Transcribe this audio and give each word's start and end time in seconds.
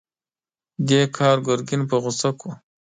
دې 0.87 1.01
کار 1.17 1.37
ګرګين 1.47 1.81
په 1.89 1.95
غوسه 2.03 2.29
کړ. 2.39 2.49